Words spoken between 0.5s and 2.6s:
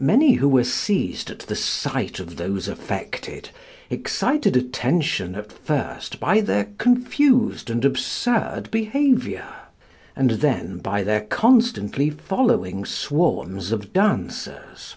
seized at the sight of